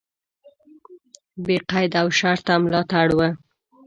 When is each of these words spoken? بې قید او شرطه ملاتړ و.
بې 1.45 1.57
قید 1.69 1.91
او 2.01 2.07
شرطه 2.19 2.53
ملاتړ 2.63 3.07
و. 3.17 3.19